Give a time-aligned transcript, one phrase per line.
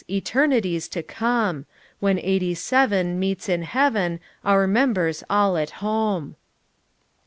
[0.09, 1.67] Eternities to come!
[1.99, 6.37] When Eighty seven meets in heaven, Our members all at home."